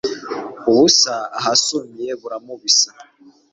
Ubusa 0.69 1.15
ahasumiye 1.39 2.11
buramubisa 2.21 2.89